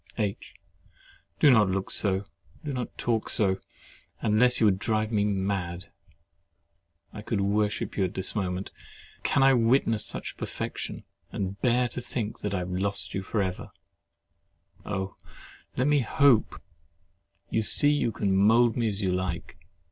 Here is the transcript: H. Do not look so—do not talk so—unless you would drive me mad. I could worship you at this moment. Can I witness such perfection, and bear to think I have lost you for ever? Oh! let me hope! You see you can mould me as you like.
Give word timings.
H. 0.17 0.55
Do 1.39 1.51
not 1.51 1.69
look 1.69 1.91
so—do 1.91 2.73
not 2.73 2.97
talk 2.97 3.29
so—unless 3.29 4.59
you 4.59 4.65
would 4.65 4.79
drive 4.79 5.11
me 5.11 5.25
mad. 5.25 5.91
I 7.13 7.21
could 7.21 7.39
worship 7.39 7.95
you 7.95 8.05
at 8.05 8.15
this 8.15 8.33
moment. 8.33 8.71
Can 9.21 9.43
I 9.43 9.53
witness 9.53 10.03
such 10.03 10.37
perfection, 10.37 11.03
and 11.31 11.61
bear 11.61 11.87
to 11.89 12.01
think 12.01 12.43
I 12.43 12.57
have 12.57 12.71
lost 12.71 13.13
you 13.13 13.21
for 13.21 13.43
ever? 13.43 13.69
Oh! 14.87 15.17
let 15.77 15.85
me 15.85 15.99
hope! 15.99 16.59
You 17.51 17.61
see 17.61 17.91
you 17.91 18.11
can 18.11 18.35
mould 18.35 18.75
me 18.75 18.87
as 18.87 19.03
you 19.03 19.11
like. 19.13 19.55